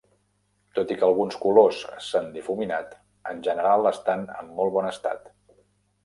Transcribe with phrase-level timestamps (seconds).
[0.77, 2.95] Tot i que alguns colors s'han difuminat,
[3.33, 5.29] en general estan en molt bon estat.